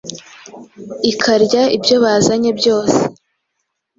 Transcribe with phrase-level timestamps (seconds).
[1.11, 2.99] ikarya ibyo bazanye byose